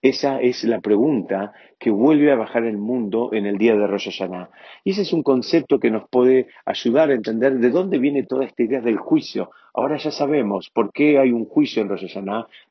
Esa 0.00 0.40
es 0.40 0.62
la 0.62 0.80
pregunta 0.80 1.52
que 1.76 1.90
vuelve 1.90 2.30
a 2.30 2.36
bajar 2.36 2.64
el 2.64 2.78
mundo 2.78 3.30
en 3.32 3.46
el 3.46 3.58
día 3.58 3.74
de 3.74 3.84
Rosh 3.88 4.04
Hashanah. 4.04 4.48
Y 4.84 4.92
ese 4.92 5.02
es 5.02 5.12
un 5.12 5.24
concepto 5.24 5.80
que 5.80 5.90
nos 5.90 6.08
puede 6.08 6.46
ayudar 6.64 7.10
a 7.10 7.14
entender 7.14 7.58
de 7.58 7.70
dónde 7.70 7.98
viene 7.98 8.22
toda 8.22 8.44
esta 8.44 8.62
idea 8.62 8.80
del 8.80 8.96
juicio. 8.96 9.50
Ahora 9.74 9.96
ya 9.96 10.12
sabemos 10.12 10.70
por 10.72 10.92
qué 10.92 11.18
hay 11.18 11.32
un 11.32 11.46
juicio 11.46 11.82
en 11.82 11.88
Rosh 11.88 12.16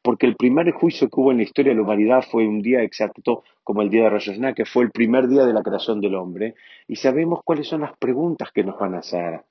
porque 0.02 0.26
el 0.26 0.38
primer 0.38 0.72
juicio 0.72 1.10
que 1.10 1.20
hubo 1.20 1.32
en 1.32 1.38
la 1.38 1.44
historia 1.44 1.74
de 1.74 1.76
la 1.76 1.84
humanidad 1.84 2.24
fue 2.32 2.48
un 2.48 2.62
día 2.62 2.82
exacto 2.82 3.44
como 3.62 3.82
el 3.82 3.90
día 3.90 4.04
de 4.04 4.12
Rosh 4.12 4.30
Hashanah, 4.30 4.54
que 4.54 4.64
fue 4.64 4.86
el 4.86 4.92
primer 4.92 5.28
día 5.28 5.46
de 5.46 5.52
la 5.52 5.64
creación 5.64 6.00
del 6.00 6.16
hombre, 6.16 6.56
y 6.88 6.96
sabemos 6.96 7.42
cuáles 7.44 7.68
son 7.68 7.82
las 7.82 7.98
preguntas 7.98 8.54
que 8.54 8.64
nos 8.64 8.80
van 8.80 8.96
a 8.96 9.00
hacer. 9.00 9.42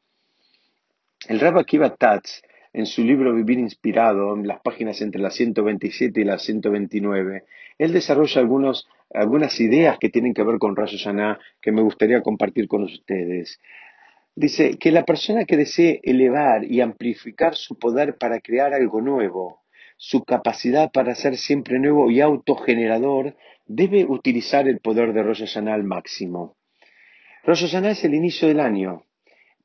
El 1.28 1.38
Rabbi 1.38 1.60
Akiva 1.60 1.94
Tatz 1.94 2.40
en 2.72 2.87
su 2.87 3.04
libro 3.04 3.34
Vivir 3.34 3.58
Inspirado, 3.58 4.34
en 4.34 4.46
las 4.46 4.60
páginas 4.60 5.00
entre 5.00 5.20
las 5.20 5.34
127 5.34 6.20
y 6.20 6.25
las 6.25 6.42
129, 6.42 7.44
él 7.78 7.92
desarrolla 7.92 8.40
algunas 8.40 9.60
ideas 9.60 9.98
que 9.98 10.10
tienen 10.10 10.34
que 10.34 10.44
ver 10.44 10.58
con 10.58 10.76
Rosh 10.76 10.96
Hashanah 10.98 11.38
que 11.60 11.72
me 11.72 11.82
gustaría 11.82 12.22
compartir 12.22 12.68
con 12.68 12.82
ustedes. 12.82 13.60
Dice 14.34 14.78
que 14.78 14.92
la 14.92 15.04
persona 15.04 15.44
que 15.44 15.56
desee 15.56 16.00
elevar 16.04 16.64
y 16.64 16.80
amplificar 16.80 17.56
su 17.56 17.78
poder 17.78 18.18
para 18.18 18.40
crear 18.40 18.72
algo 18.72 19.00
nuevo, 19.00 19.62
su 19.96 20.22
capacidad 20.22 20.92
para 20.92 21.16
ser 21.16 21.37
siempre 21.37 21.80
nuevo 21.80 22.10
y 22.10 22.20
autogenerador, 22.20 23.34
debe 23.66 24.04
utilizar 24.04 24.68
el 24.68 24.78
poder 24.78 25.12
de 25.12 25.25
Rosh 25.25 25.40
Hashanah 25.40 25.75
al 25.75 25.82
máximo. 25.82 26.56
Rosh 27.42 27.62
Hashanah 27.62 27.90
es 27.90 28.04
el 28.04 28.14
inicio 28.14 28.46
del 28.46 28.60
año, 28.60 29.02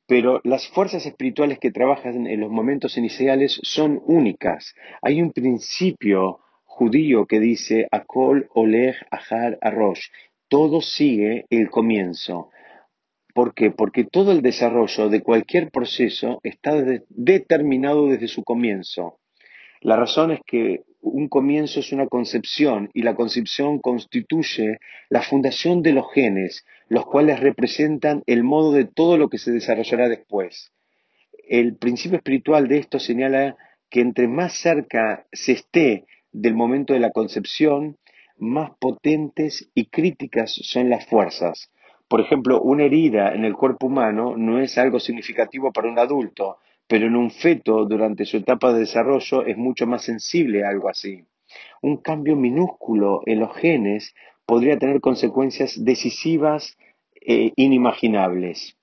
pero 0.06 0.40
las 0.44 0.68
fuerzas 0.68 1.06
espirituales 1.06 1.58
que 1.58 1.70
trabajan 1.70 2.26
en 2.26 2.40
los 2.40 2.50
momentos 2.50 2.96
iniciales 2.98 3.58
son 3.62 4.02
únicas. 4.04 4.74
Hay 5.02 5.22
un 5.22 5.32
principio 5.32 6.40
judío 6.64 7.26
que 7.26 7.40
dice 7.40 7.86
Akol 7.90 8.48
Oleg 8.54 8.96
Ahar 9.10 9.58
Arosh. 9.62 10.08
Todo 10.48 10.80
sigue 10.80 11.46
el 11.48 11.70
comienzo. 11.70 12.50
¿Por 13.32 13.54
qué? 13.54 13.70
Porque 13.70 14.04
todo 14.04 14.30
el 14.32 14.42
desarrollo 14.42 15.08
de 15.08 15.22
cualquier 15.22 15.70
proceso 15.70 16.38
está 16.42 16.74
determinado 17.08 18.08
desde 18.08 18.28
su 18.28 18.44
comienzo. 18.44 19.18
La 19.84 19.96
razón 19.96 20.30
es 20.30 20.40
que 20.46 20.84
un 21.02 21.28
comienzo 21.28 21.80
es 21.80 21.92
una 21.92 22.06
concepción 22.06 22.88
y 22.94 23.02
la 23.02 23.14
concepción 23.14 23.80
constituye 23.80 24.78
la 25.10 25.20
fundación 25.20 25.82
de 25.82 25.92
los 25.92 26.10
genes, 26.10 26.64
los 26.88 27.04
cuales 27.04 27.40
representan 27.40 28.22
el 28.24 28.44
modo 28.44 28.72
de 28.72 28.86
todo 28.86 29.18
lo 29.18 29.28
que 29.28 29.36
se 29.36 29.52
desarrollará 29.52 30.08
después. 30.08 30.72
El 31.46 31.76
principio 31.76 32.16
espiritual 32.16 32.66
de 32.66 32.78
esto 32.78 32.98
señala 32.98 33.58
que 33.90 34.00
entre 34.00 34.26
más 34.26 34.54
cerca 34.54 35.26
se 35.32 35.52
esté 35.52 36.06
del 36.32 36.54
momento 36.54 36.94
de 36.94 37.00
la 37.00 37.10
concepción, 37.10 37.98
más 38.38 38.70
potentes 38.80 39.70
y 39.74 39.90
críticas 39.90 40.50
son 40.62 40.88
las 40.88 41.04
fuerzas. 41.04 41.70
Por 42.08 42.22
ejemplo, 42.22 42.62
una 42.62 42.84
herida 42.84 43.34
en 43.34 43.44
el 43.44 43.52
cuerpo 43.52 43.88
humano 43.88 44.34
no 44.38 44.62
es 44.62 44.78
algo 44.78 44.98
significativo 44.98 45.72
para 45.74 45.90
un 45.90 45.98
adulto, 45.98 46.56
pero 46.86 47.06
en 47.06 47.16
un 47.16 47.30
feto 47.30 47.84
durante 47.86 48.24
su 48.24 48.36
etapa 48.38 48.72
de 48.72 48.80
desarrollo 48.80 49.44
es 49.44 49.56
mucho 49.56 49.86
más 49.86 50.02
sensible 50.02 50.64
a 50.64 50.68
algo 50.68 50.88
así. 50.88 51.24
Un 51.82 51.98
cambio 51.98 52.36
minúsculo 52.36 53.22
en 53.26 53.40
los 53.40 53.54
genes 53.56 54.14
podría 54.46 54.78
tener 54.78 55.00
consecuencias 55.00 55.82
decisivas 55.82 56.76
e 57.14 57.52
inimaginables. 57.56 58.76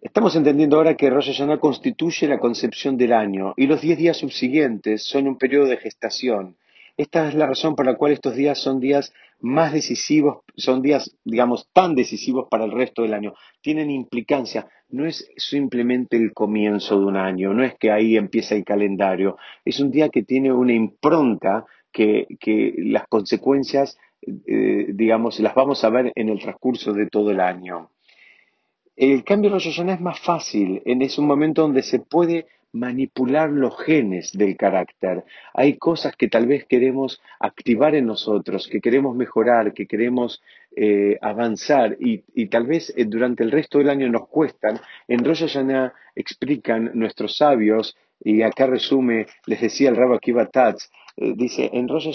Estamos 0.00 0.36
entendiendo 0.36 0.76
ahora 0.76 0.96
que 0.96 1.08
Rosh 1.08 1.28
Hashanah 1.28 1.58
constituye 1.58 2.28
la 2.28 2.38
concepción 2.38 2.98
del 2.98 3.12
año 3.12 3.54
y 3.56 3.66
los 3.66 3.80
diez 3.80 3.96
días 3.96 4.18
subsiguientes 4.18 5.02
son 5.02 5.26
un 5.26 5.38
periodo 5.38 5.66
de 5.66 5.78
gestación. 5.78 6.56
Esta 6.96 7.28
es 7.28 7.34
la 7.34 7.46
razón 7.46 7.74
por 7.74 7.86
la 7.86 7.96
cual 7.96 8.12
estos 8.12 8.36
días 8.36 8.58
son 8.58 8.78
días 8.78 9.12
más 9.40 9.72
decisivos, 9.72 10.44
son 10.56 10.80
días, 10.80 11.16
digamos, 11.24 11.68
tan 11.72 11.94
decisivos 11.94 12.46
para 12.48 12.64
el 12.64 12.72
resto 12.72 13.02
del 13.02 13.14
año. 13.14 13.34
Tienen 13.60 13.90
implicancia. 13.90 14.68
No 14.90 15.04
es 15.04 15.28
simplemente 15.36 16.16
el 16.16 16.32
comienzo 16.32 16.98
de 17.00 17.06
un 17.06 17.16
año, 17.16 17.52
no 17.52 17.64
es 17.64 17.74
que 17.74 17.90
ahí 17.90 18.16
empieza 18.16 18.54
el 18.54 18.64
calendario. 18.64 19.36
Es 19.64 19.80
un 19.80 19.90
día 19.90 20.08
que 20.08 20.22
tiene 20.22 20.52
una 20.52 20.72
impronta 20.72 21.64
que, 21.90 22.26
que 22.38 22.74
las 22.76 23.08
consecuencias, 23.08 23.98
eh, 24.22 24.86
digamos, 24.94 25.40
las 25.40 25.54
vamos 25.54 25.82
a 25.82 25.90
ver 25.90 26.12
en 26.14 26.28
el 26.28 26.38
transcurso 26.38 26.92
de 26.92 27.08
todo 27.08 27.32
el 27.32 27.40
año. 27.40 27.90
El 28.96 29.24
cambio 29.24 29.50
de 29.50 29.54
Rosh 29.54 29.70
Hashanah 29.70 29.94
es 29.94 30.00
más 30.00 30.20
fácil, 30.20 30.80
es 30.84 31.18
un 31.18 31.26
momento 31.26 31.62
donde 31.62 31.82
se 31.82 31.98
puede 31.98 32.46
manipular 32.74 33.50
los 33.50 33.80
genes 33.80 34.32
del 34.32 34.56
carácter. 34.56 35.24
Hay 35.54 35.78
cosas 35.78 36.14
que 36.16 36.28
tal 36.28 36.46
vez 36.46 36.64
queremos 36.64 37.22
activar 37.38 37.94
en 37.94 38.06
nosotros, 38.06 38.68
que 38.68 38.80
queremos 38.80 39.16
mejorar, 39.16 39.72
que 39.72 39.86
queremos 39.86 40.42
eh, 40.76 41.16
avanzar 41.22 41.96
y, 42.00 42.46
tal 42.46 42.66
vez 42.66 42.92
eh, 42.96 43.04
durante 43.04 43.44
el 43.44 43.52
resto 43.52 43.78
del 43.78 43.90
año 43.90 44.08
nos 44.10 44.28
cuestan. 44.28 44.80
En 45.06 45.24
Rosh 45.24 45.42
Hashanah 45.42 45.94
explican 46.16 46.90
nuestros 46.94 47.36
sabios, 47.36 47.96
y 48.20 48.42
acá 48.42 48.66
resume, 48.66 49.26
les 49.46 49.60
decía 49.60 49.90
el 49.90 49.96
Rabbi 49.96 50.16
Akiva 50.16 50.46
Tatz, 50.46 50.90
eh, 51.16 51.34
dice, 51.36 51.70
en 51.72 51.88
Rosh 51.88 52.08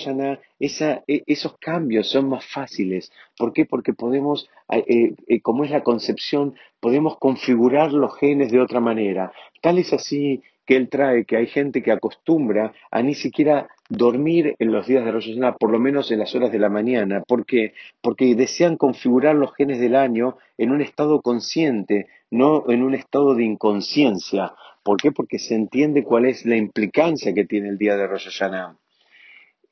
esa, 0.60 1.04
e, 1.08 1.24
esos 1.26 1.58
cambios 1.58 2.10
son 2.10 2.30
más 2.30 2.46
fáciles. 2.46 3.12
¿Por 3.38 3.54
qué? 3.54 3.66
Porque 3.66 3.94
podemos, 3.94 4.50
eh, 4.70 5.16
eh, 5.28 5.42
como 5.42 5.64
es 5.64 5.72
la 5.72 5.84
concepción, 5.84 6.56
podemos 6.80 7.18
configurar 7.18 7.94
los 7.94 8.18
genes 8.18 8.52
de 8.52 8.60
otra 8.60 8.82
manera. 8.82 9.32
Tal 9.62 9.78
es 9.78 9.94
así 9.94 10.42
que 10.66 10.76
él 10.76 10.90
trae 10.90 11.26
que 11.26 11.38
hay 11.38 11.48
gente 11.48 11.82
que 11.82 11.92
acostumbra 11.92 12.74
a 12.92 13.02
ni 13.02 13.16
siquiera 13.16 13.70
dormir 13.90 14.56
en 14.60 14.72
los 14.72 14.86
días 14.86 15.04
de 15.04 15.12
Rosh 15.12 15.32
por 15.60 15.72
lo 15.72 15.80
menos 15.80 16.12
en 16.12 16.20
las 16.20 16.36
horas 16.36 16.52
de 16.52 16.60
la 16.60 16.70
mañana. 16.70 17.24
¿Por 17.28 17.46
qué? 17.46 17.74
Porque 18.02 18.36
desean 18.36 18.78
configurar 18.78 19.34
los 19.34 19.56
genes 19.56 19.80
del 19.80 19.96
año 19.96 20.38
en 20.60 20.72
un 20.72 20.82
estado 20.82 21.22
consciente, 21.22 22.08
no 22.30 22.70
en 22.70 22.84
un 22.84 22.94
estado 22.94 23.34
de 23.34 23.46
inconsciencia. 23.46 24.54
¿Por 24.84 24.98
qué? 24.98 25.12
Porque 25.12 25.40
se 25.40 25.56
entiende 25.56 26.04
cuál 26.04 26.26
es 26.26 26.46
la 26.46 26.56
implicancia 26.56 27.34
que 27.34 27.46
tiene 27.46 27.70
el 27.70 27.78
día 27.78 27.98
de 27.98 28.06
Rosh. 28.06 28.28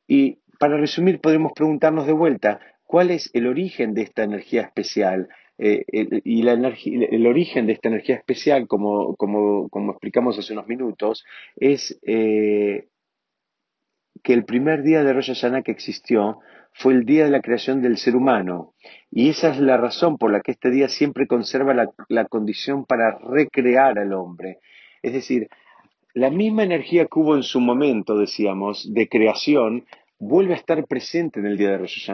Y 0.08 0.40
para 0.60 0.78
resumir, 0.78 1.20
podemos 1.20 1.52
preguntarnos 1.54 2.08
de 2.08 2.14
vuelta, 2.14 2.60
¿cuál 2.86 3.12
es 3.12 3.30
el 3.34 3.48
origen 3.48 3.94
de 3.94 4.04
esta 4.04 4.24
energía 4.24 4.62
especial? 4.62 5.30
Eh, 5.60 5.86
y 6.24 6.44
la 6.44 6.54
el 6.54 7.28
origen 7.28 7.66
de 7.66 7.74
esta 7.74 7.90
energía 7.90 8.16
especial, 8.16 8.68
como, 8.68 9.16
como, 9.16 9.70
como 9.70 9.92
explicamos 9.92 10.38
hace 10.38 10.54
unos 10.54 10.68
minutos, 10.68 11.26
es 11.56 12.00
eh, 12.04 12.88
que 14.24 14.34
el 14.34 14.46
primer 14.46 14.84
día 14.84 15.04
de 15.04 15.14
Rosh 15.14 15.34
Hashanah 15.34 15.64
que 15.64 15.72
existió 15.72 16.40
fue 16.74 16.94
el 16.94 17.06
día 17.06 17.26
de 17.26 17.32
la 17.32 17.42
creación 17.42 17.82
del 17.82 17.98
ser 17.98 18.16
humano. 18.16 18.74
Y 19.12 19.30
esa 19.30 19.50
es 19.50 19.60
la 19.60 19.78
razón 19.78 20.18
por 20.18 20.32
la 20.32 20.42
que 20.42 20.52
este 20.52 20.70
día 20.70 20.90
siempre 20.90 21.28
conserva 21.28 21.74
la, 21.74 21.92
la 22.08 22.26
condición 22.26 22.86
para 22.86 23.18
recrear 23.18 23.98
al 23.98 24.14
hombre. 24.14 24.60
Es 25.02 25.14
decir, 25.14 25.50
la 26.18 26.30
misma 26.32 26.64
energía 26.64 27.06
que 27.06 27.20
hubo 27.20 27.36
en 27.36 27.44
su 27.44 27.60
momento, 27.60 28.18
decíamos, 28.18 28.92
de 28.92 29.08
creación, 29.08 29.86
vuelve 30.20 30.54
a 30.54 30.58
estar 30.58 30.86
presente 30.88 31.40
en 31.40 31.46
el 31.46 31.58
día 31.58 31.70
de 31.72 31.78
Rosh. 31.78 32.10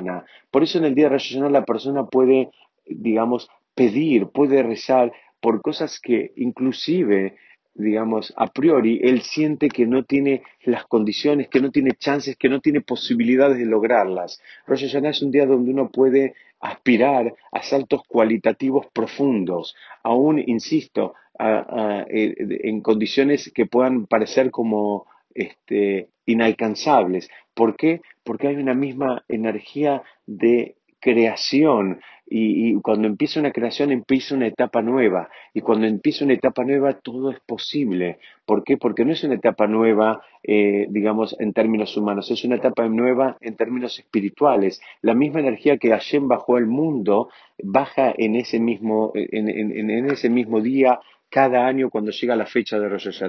Por 0.52 0.64
eso 0.64 0.78
en 0.78 0.86
el 0.86 0.94
día 0.94 1.06
de 1.06 1.12
Rosh 1.12 1.38
la 1.38 1.64
persona 1.64 2.06
puede 2.06 2.50
digamos, 2.86 3.50
pedir, 3.76 4.28
puede 4.28 4.62
rezar 4.64 5.12
por 5.40 5.62
cosas 5.62 6.00
que 6.00 6.32
inclusive, 6.36 7.36
digamos, 7.74 8.34
a 8.38 8.48
priori, 8.48 9.00
él 9.04 9.22
siente 9.22 9.70
que 9.70 9.86
no 9.86 10.04
tiene 10.04 10.44
las 10.64 10.86
condiciones, 10.86 11.50
que 11.50 11.62
no 11.62 11.72
tiene 11.72 11.92
chances, 11.92 12.36
que 12.38 12.50
no 12.50 12.60
tiene 12.60 12.82
posibilidades 12.82 13.58
de 13.58 13.66
lograrlas. 13.66 14.42
Rosh 14.68 14.84
es 14.84 15.22
un 15.22 15.32
día 15.32 15.46
donde 15.46 15.72
uno 15.72 15.90
puede 15.90 16.36
aspirar 16.60 17.34
a 17.52 17.62
saltos 17.62 18.04
cualitativos 18.08 18.88
profundos, 18.94 19.76
aún, 20.02 20.42
insisto, 20.46 21.14
eh, 21.40 22.36
en 22.64 22.82
condiciones 22.82 23.52
que 23.54 23.66
puedan 23.66 24.06
parecer 24.06 24.52
como 24.52 25.08
este, 25.34 26.10
inalcanzables. 26.26 27.30
¿Por 27.54 27.76
qué? 27.76 28.02
Porque 28.24 28.48
hay 28.48 28.56
una 28.56 28.74
misma 28.74 29.24
energía 29.28 30.04
de 30.26 30.76
creación 31.00 32.00
y, 32.26 32.76
cuando 32.82 33.08
empieza 33.08 33.42
una 33.42 33.52
creación 33.52 33.92
empieza 33.92 34.36
una 34.36 34.48
etapa 34.48 34.82
nueva 34.82 35.30
y 35.54 35.60
cuando 35.60 35.86
empieza 35.86 36.24
una 36.24 36.34
etapa 36.34 36.64
nueva 36.64 36.94
todo 36.94 37.32
es 37.32 37.40
posible. 37.42 38.20
¿Por 38.46 38.64
qué? 38.64 38.78
Porque 38.78 39.04
no 39.04 39.12
es 39.12 39.24
una 39.24 39.36
etapa 39.36 39.68
nueva, 39.68 40.22
eh, 40.42 40.88
digamos, 40.90 41.36
en 41.40 41.52
términos 41.54 41.98
humanos, 41.98 42.32
es 42.32 42.44
una 42.46 42.56
etapa 42.56 42.88
nueva 42.88 43.38
en 43.42 43.56
términos 43.56 44.00
espirituales. 44.00 44.82
La 45.02 45.14
misma 45.14 45.42
energía 45.42 45.78
que 45.78 45.90
Hashem 45.90 46.28
bajó 46.28 46.56
al 46.56 46.68
mundo 46.68 47.30
baja 47.62 48.14
en 48.18 48.36
ese 48.36 48.60
mismo, 48.60 49.12
en 49.14 50.10
ese 50.10 50.30
mismo 50.30 50.62
día 50.62 51.02
cada 51.34 51.66
año 51.66 51.90
cuando 51.90 52.12
llega 52.12 52.36
la 52.36 52.46
fecha 52.46 52.78
de 52.78 52.88
Rosh. 52.88 53.24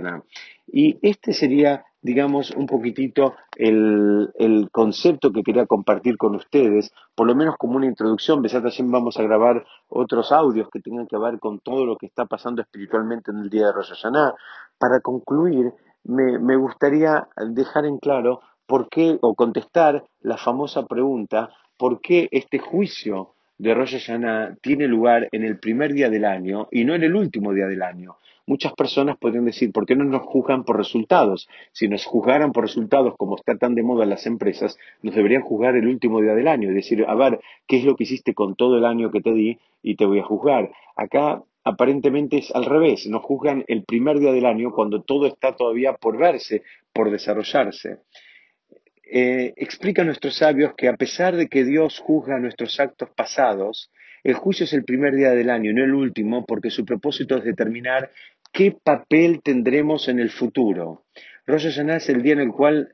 Y 0.67 0.99
este 1.01 1.33
sería, 1.33 1.87
digamos, 2.03 2.51
un 2.51 2.67
poquitito 2.67 3.35
el, 3.57 4.31
el, 4.39 4.69
concepto 4.71 5.33
que 5.33 5.43
quería 5.43 5.65
compartir 5.65 6.19
con 6.19 6.35
ustedes, 6.35 6.93
por 7.15 7.27
lo 7.27 7.35
menos 7.35 7.57
como 7.57 7.77
una 7.77 7.87
introducción. 7.87 8.43
también 8.43 8.91
vamos 8.91 9.19
a 9.19 9.23
grabar 9.23 9.65
otros 9.89 10.33
audios 10.33 10.69
que 10.71 10.81
tengan 10.81 11.07
que 11.07 11.17
ver 11.17 11.39
con 11.39 11.61
todo 11.61 11.87
lo 11.87 11.97
que 11.97 12.05
está 12.05 12.27
pasando 12.27 12.61
espiritualmente 12.61 13.31
en 13.31 13.39
el 13.39 13.49
día 13.49 13.69
de 13.69 13.73
Rosh. 13.73 13.93
Para 14.79 15.01
concluir, 15.01 15.73
me, 16.03 16.39
me 16.39 16.57
gustaría 16.57 17.27
dejar 17.53 17.87
en 17.87 17.97
claro 17.97 18.43
por 18.67 18.91
qué, 18.91 19.17
o 19.23 19.35
contestar 19.35 20.05
la 20.21 20.37
famosa 20.37 20.85
pregunta, 20.85 21.49
¿por 21.79 22.03
qué 22.03 22.29
este 22.33 22.59
juicio 22.59 23.34
de 23.59 23.73
Rosh 23.73 23.93
Hashanah 23.93 24.57
tiene 24.61 24.89
lugar 24.89 25.29
en 25.31 25.45
el 25.45 25.59
primer 25.59 25.93
día 25.93 26.11
del 26.11 26.25
año 26.25 26.69
y 26.71 26.85
no 26.85 26.95
en 26.95 27.05
el 27.05 27.15
último 27.15 27.53
día 27.53 27.67
del 27.67 27.83
año. 27.83 28.17
Muchas 28.47 28.75
personas 28.75 29.17
podrían 29.17 29.47
decir, 29.47 29.73
¿por 29.73 29.87
qué 29.87 29.97
no 29.97 30.05
nos 30.05 30.23
juzgan 30.23 30.65
por 30.65 30.77
resultados? 30.77 31.49
Si 31.73 31.89
nos 31.89 32.05
juzgaran 32.05 32.53
por 32.53 32.65
resultados, 32.65 33.15
como 33.17 33.37
está 33.37 33.57
tan 33.57 33.75
de 33.75 33.83
moda 33.83 34.05
en 34.05 34.11
las 34.11 34.27
empresas, 34.27 34.77
nos 35.03 35.15
deberían 35.15 35.43
juzgar 35.43 35.77
el 35.77 35.87
último 35.87 36.21
día 36.21 36.35
del 36.35 36.49
año 36.49 36.71
y 36.71 36.75
decir, 36.75 37.05
a 37.09 37.15
ver, 37.15 37.41
¿qué 37.67 37.79
es 37.79 37.85
lo 37.85 37.97
que 37.97 38.05
hiciste 38.05 38.35
con 38.35 38.55
todo 38.55 38.77
el 38.77 38.85
año 38.85 39.11
que 39.11 39.23
te 39.23 39.33
di 39.33 39.59
y 39.83 39.95
te 39.95 40.05
voy 40.05 40.19
a 40.19 40.25
juzgar? 40.25 40.73
Acá 40.95 41.43
aparentemente 41.63 42.37
es 42.39 42.55
al 42.55 42.67
revés, 42.67 43.07
nos 43.07 43.23
juzgan 43.23 43.65
el 43.69 43.85
primer 43.85 44.19
día 44.19 44.33
del 44.33 44.45
año 44.45 44.73
cuando 44.73 45.01
todo 45.01 45.27
está 45.27 45.57
todavía 45.57 45.95
por 45.95 46.19
verse, 46.19 46.63
por 46.93 47.11
desarrollarse 47.11 48.01
eh, 49.11 49.53
explica 49.57 50.03
a 50.03 50.05
nuestros 50.05 50.37
sabios 50.37 50.75
que 50.77 50.89
a 50.89 50.97
pesar 50.97 51.37
de 51.37 51.49
que 51.49 51.65
Dios 51.65 51.99
juzga 51.99 52.39
nuestros 52.39 52.81
actos 52.81 53.11
pasados, 53.11 53.91
el 54.23 54.35
juicio 54.35 54.65
es 54.65 54.73
el 54.73 54.85
primer 54.85 55.15
día 55.15 55.31
del 55.31 55.51
año, 55.51 55.73
no 55.73 55.85
el 55.85 55.95
último, 55.95 56.47
porque 56.47 56.71
su 56.71 56.85
propósito 56.85 57.37
es 57.37 57.45
determinar 57.45 58.11
qué 58.53 58.73
papel 58.73 59.43
tendremos 59.43 60.09
en 60.09 60.19
el 60.19 60.31
futuro. 60.31 61.05
Rosh 61.47 61.65
Hashanah 61.65 61.97
es 61.97 62.09
el 62.09 62.23
día 62.23 62.33
en 62.33 62.41
el 62.41 62.53
cual 62.53 62.89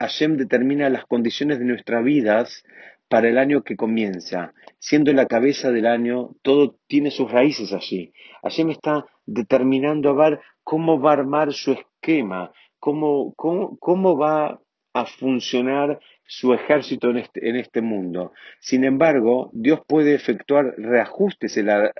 Hashem 0.00 0.36
determina 0.36 0.90
las 0.90 1.06
condiciones 1.06 1.58
de 1.58 1.64
nuestras 1.64 2.02
vidas 2.02 2.64
para 3.08 3.28
el 3.28 3.38
año 3.38 3.62
que 3.62 3.76
comienza. 3.76 4.52
Siendo 4.78 5.12
la 5.12 5.26
cabeza 5.26 5.70
del 5.70 5.86
año, 5.86 6.30
todo 6.42 6.76
tiene 6.86 7.10
sus 7.10 7.30
raíces 7.30 7.72
allí. 7.72 8.12
Hashem 8.42 8.70
está 8.70 9.06
determinando 9.26 10.10
a 10.10 10.30
ver 10.30 10.40
cómo 10.64 11.00
va 11.00 11.10
a 11.10 11.14
armar 11.14 11.52
su 11.52 11.72
esquema, 11.72 12.52
cómo, 12.78 13.32
cómo, 13.36 13.78
cómo 13.78 14.16
va 14.16 14.60
a 14.92 15.04
funcionar 15.04 16.00
su 16.28 16.52
ejército 16.52 17.08
en 17.08 17.16
este, 17.18 17.48
en 17.48 17.56
este, 17.56 17.80
mundo. 17.80 18.32
Sin 18.60 18.84
embargo, 18.84 19.48
Dios 19.54 19.80
puede 19.86 20.14
efectuar 20.14 20.74
reajustes 20.76 21.56
en 21.56 21.66
la, 21.66 21.90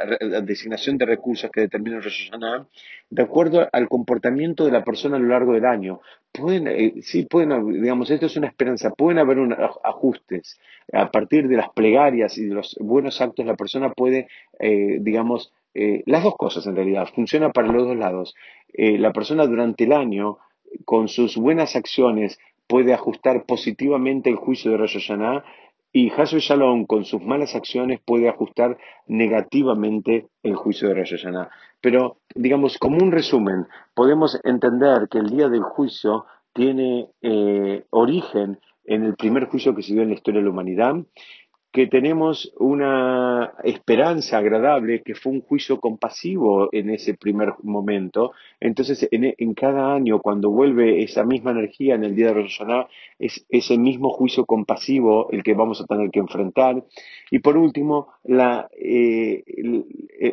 designación 0.42 0.98
de 0.98 1.06
recursos 1.06 1.50
que 1.50 1.62
determina 1.62 1.98
Rosh 1.98 2.30
Hashanah 2.30 2.66
de 3.10 3.22
acuerdo 3.22 3.66
al 3.72 3.88
comportamiento 3.88 4.66
de 4.66 4.72
la 4.72 4.84
persona 4.84 5.16
a 5.16 5.20
lo 5.20 5.28
largo 5.28 5.54
del 5.54 5.64
año. 5.64 6.00
Pueden, 6.30 6.68
eh, 6.68 6.94
sí, 7.00 7.24
pueden, 7.24 7.80
digamos, 7.80 8.10
esto 8.10 8.26
es 8.26 8.36
una 8.36 8.48
esperanza, 8.48 8.90
pueden 8.90 9.18
haber 9.18 9.38
ajustes. 9.82 10.60
A 10.92 11.10
partir 11.10 11.48
de 11.48 11.56
las 11.56 11.70
plegarias 11.70 12.36
y 12.36 12.44
de 12.44 12.54
los 12.54 12.76
buenos 12.80 13.22
actos, 13.22 13.46
la 13.46 13.56
persona 13.56 13.92
puede, 13.92 14.28
eh, 14.60 14.98
digamos, 15.00 15.54
eh, 15.72 16.02
las 16.04 16.22
dos 16.22 16.36
cosas 16.36 16.66
en 16.66 16.76
realidad, 16.76 17.08
funciona 17.14 17.50
para 17.50 17.68
los 17.68 17.86
dos 17.86 17.96
lados. 17.96 18.34
la 18.74 19.12
persona 19.14 19.46
durante 19.46 19.84
el 19.84 19.92
año, 19.94 20.36
con 20.84 21.08
sus 21.08 21.36
buenas 21.36 21.74
acciones, 21.74 22.38
puede 22.68 22.94
ajustar 22.94 23.44
positivamente 23.46 24.30
el 24.30 24.36
juicio 24.36 24.70
de 24.70 24.76
Rosh 24.76 24.98
Hashanah 24.98 25.44
y 25.92 26.10
Hashem 26.10 26.38
Shalom 26.38 26.86
con 26.86 27.04
sus 27.04 27.22
malas 27.22 27.54
acciones 27.54 28.00
puede 28.04 28.28
ajustar 28.28 28.76
negativamente 29.06 30.28
el 30.42 30.54
juicio 30.54 30.88
de 30.88 30.94
Rosh 30.94 31.16
Hashanah. 31.16 31.48
Pero, 31.80 32.18
digamos, 32.34 32.76
como 32.78 32.98
un 32.98 33.10
resumen, 33.10 33.66
podemos 33.94 34.38
entender 34.44 35.08
que 35.10 35.18
el 35.18 35.30
día 35.30 35.48
del 35.48 35.62
juicio 35.62 36.26
tiene 36.52 37.08
eh, 37.22 37.84
origen 37.90 38.58
en 38.84 39.04
el 39.04 39.14
primer 39.16 39.46
juicio 39.46 39.74
que 39.74 39.82
se 39.82 39.94
dio 39.94 40.02
en 40.02 40.08
la 40.08 40.14
historia 40.14 40.40
de 40.40 40.44
la 40.44 40.50
humanidad 40.50 40.94
que 41.70 41.86
tenemos 41.86 42.52
una 42.58 43.52
esperanza 43.62 44.38
agradable, 44.38 45.02
que 45.02 45.14
fue 45.14 45.32
un 45.32 45.42
juicio 45.42 45.78
compasivo 45.80 46.70
en 46.72 46.88
ese 46.90 47.14
primer 47.14 47.52
momento. 47.62 48.32
Entonces, 48.58 49.06
en, 49.10 49.54
cada 49.54 49.94
año, 49.94 50.20
cuando 50.20 50.50
vuelve 50.50 51.02
esa 51.02 51.24
misma 51.24 51.50
energía 51.50 51.94
en 51.94 52.04
el 52.04 52.16
día 52.16 52.28
de 52.28 52.34
Rosh 52.34 52.60
es 53.18 53.44
ese 53.50 53.76
mismo 53.76 54.10
juicio 54.10 54.46
compasivo 54.46 55.30
el 55.30 55.42
que 55.42 55.54
vamos 55.54 55.80
a 55.80 55.86
tener 55.86 56.10
que 56.10 56.20
enfrentar. 56.20 56.82
Y 57.30 57.40
por 57.40 57.58
último, 57.58 58.08
eh, 58.24 59.44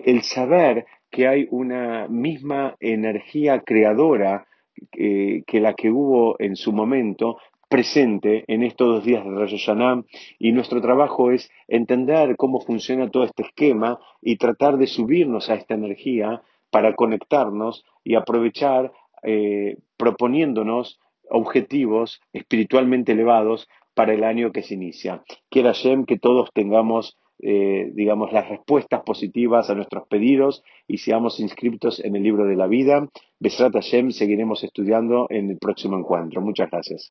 el, 0.06 0.21
saber 0.21 0.86
que 1.12 1.28
hay 1.28 1.48
una 1.52 2.08
misma 2.08 2.76
energía 2.80 3.62
creadora 3.62 4.48
eh, 4.93 5.43
que 5.45 5.60
la 5.60 5.74
que 5.74 5.89
hubo 5.89 6.36
en 6.39 6.56
su 6.56 6.71
momento, 6.71 7.38
presente 7.69 8.43
en 8.47 8.63
estos 8.63 8.88
dos 8.88 9.06
días 9.06 9.23
de 9.23 9.32
Rosh 9.32 9.51
Hashanah 9.51 10.04
y 10.39 10.51
nuestro 10.51 10.82
trabajo 10.82 11.32
es 11.32 11.49
entender 11.67 12.36
cómo 12.38 12.62
funciona 12.62 13.10
todo 13.10 13.23
este 13.23 13.43
esquema 13.43 13.99
y 14.21 14.38
tratar 14.38 14.78
de 14.78 14.88
subirnos 14.88 15.49
a 15.49 15.56
esta 15.56 15.73
energía 15.73 16.41
para 16.69 16.95
conectarnos 16.95 17.86
y 18.04 18.15
aprovechar 18.15 18.91
eh, 19.23 19.78
proponiéndonos 19.97 20.99
objetivos 21.30 22.21
espiritualmente 22.34 23.13
elevados 23.13 23.67
para 23.93 24.13
el 24.13 24.23
año 24.23 24.51
que 24.51 24.62
se 24.62 24.75
inicia. 24.75 25.23
Quiera 25.49 25.73
Hashem 25.73 26.06
que 26.06 26.19
todos 26.19 26.51
tengamos 26.54 27.17
eh, 27.39 27.91
digamos, 27.93 28.32
las 28.32 28.47
respuestas 28.47 29.04
positivas 29.04 29.69
a 29.69 29.75
nuestros 29.75 30.08
pedidos 30.08 30.63
y 30.88 30.99
seamos 30.99 31.39
inscritos 31.41 31.99
en 32.04 32.15
el 32.15 32.23
libro 32.23 32.45
de 32.45 32.56
la 32.56 32.67
vida. 32.67 33.10
Besrat 33.39 33.73
Hashem, 33.73 34.12
seguiremos 34.12 34.63
estudiando 34.63 35.28
en 35.30 35.49
el 35.49 35.58
próximo 35.58 35.97
encuentro. 35.97 36.41
Muchas 36.41 36.71
gracias. 36.71 37.04